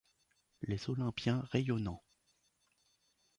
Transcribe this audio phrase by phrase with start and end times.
[0.63, 2.01] Les olympiens rayonnants!